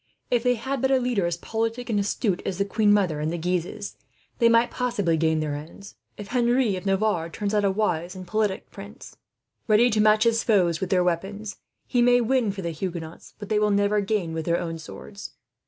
If 0.31 0.41
they 0.41 0.55
had 0.55 0.81
but 0.81 0.89
a 0.89 0.97
leader 0.97 1.27
as 1.27 1.37
politic 1.37 1.87
and 1.87 1.99
astute 1.99 2.41
as 2.43 2.57
the 2.57 2.65
queen 2.65 2.91
mother 2.91 3.19
and 3.19 3.31
the 3.31 3.37
Guises, 3.37 3.97
they 4.39 4.49
might 4.49 4.71
possibly 4.71 5.15
gain 5.15 5.41
their 5.41 5.53
ends. 5.53 5.93
If 6.17 6.29
Henry 6.29 6.75
of 6.75 6.87
Navarre 6.87 7.29
turns 7.29 7.53
out 7.53 7.63
a 7.63 7.69
wise 7.69 8.15
and 8.15 8.25
politic 8.25 8.71
prince, 8.71 9.15
ready 9.67 9.91
to 9.91 10.01
match 10.01 10.23
his 10.23 10.43
foes 10.43 10.81
with 10.81 10.89
their 10.89 11.01
own 11.01 11.05
weapons, 11.05 11.57
he 11.85 12.01
may 12.01 12.19
win 12.19 12.51
for 12.51 12.63
the 12.63 12.71
Huguenots 12.71 13.35
what 13.37 13.49
they 13.49 13.59
will 13.59 13.69
never 13.69 14.01
gain 14.01 14.33
with 14.33 14.45
their 14.45 14.57
own 14.59 14.79
swords. 14.79 15.33